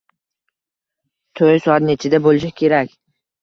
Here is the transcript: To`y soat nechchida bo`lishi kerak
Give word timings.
To`y 1.41 1.51
soat 1.67 1.87
nechchida 1.91 2.21
bo`lishi 2.25 2.51
kerak 2.63 2.99